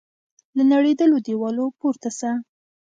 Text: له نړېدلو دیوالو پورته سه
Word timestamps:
له 0.57 0.63
نړېدلو 0.71 1.17
دیوالو 1.27 1.65
پورته 1.79 2.09
سه 2.19 2.29